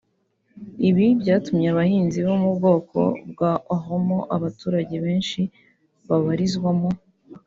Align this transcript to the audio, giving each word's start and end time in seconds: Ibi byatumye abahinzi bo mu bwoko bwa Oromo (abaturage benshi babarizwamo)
Ibi 0.89 1.05
byatumye 1.21 1.67
abahinzi 1.73 2.19
bo 2.25 2.35
mu 2.41 2.49
bwoko 2.57 2.99
bwa 3.31 3.51
Oromo 3.75 4.19
(abaturage 4.35 4.95
benshi 5.05 5.41
babarizwamo) 6.07 6.89